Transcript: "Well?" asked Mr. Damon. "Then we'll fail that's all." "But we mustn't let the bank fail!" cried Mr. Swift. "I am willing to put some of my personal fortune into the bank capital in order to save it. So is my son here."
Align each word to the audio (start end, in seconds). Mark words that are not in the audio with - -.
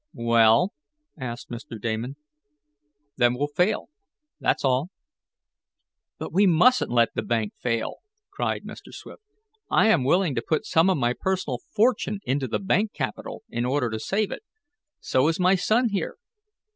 "Well?" 0.15 0.73
asked 1.15 1.51
Mr. 1.51 1.79
Damon. 1.79 2.15
"Then 3.17 3.35
we'll 3.35 3.45
fail 3.49 3.89
that's 4.39 4.65
all." 4.65 4.89
"But 6.17 6.33
we 6.33 6.47
mustn't 6.47 6.89
let 6.89 7.09
the 7.13 7.21
bank 7.21 7.53
fail!" 7.61 7.97
cried 8.31 8.63
Mr. 8.63 8.91
Swift. 8.91 9.21
"I 9.69 9.89
am 9.89 10.03
willing 10.03 10.33
to 10.33 10.41
put 10.41 10.65
some 10.65 10.89
of 10.89 10.97
my 10.97 11.13
personal 11.13 11.59
fortune 11.75 12.19
into 12.23 12.47
the 12.47 12.57
bank 12.57 12.93
capital 12.93 13.43
in 13.47 13.63
order 13.63 13.91
to 13.91 13.99
save 13.99 14.31
it. 14.31 14.41
So 15.01 15.27
is 15.27 15.39
my 15.39 15.53
son 15.53 15.89
here." 15.89 16.17